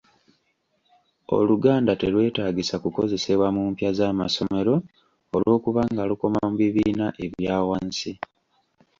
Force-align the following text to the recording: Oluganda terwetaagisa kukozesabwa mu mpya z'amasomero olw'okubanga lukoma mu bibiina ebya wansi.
Oluganda 1.37 1.91
terwetaagisa 2.01 2.75
kukozesabwa 2.83 3.47
mu 3.55 3.61
mpya 3.71 3.89
z'amasomero 3.97 4.75
olw'okubanga 5.35 6.01
lukoma 6.09 6.39
mu 6.49 6.55
bibiina 6.59 7.05
ebya 7.23 7.55
wansi. 7.67 8.11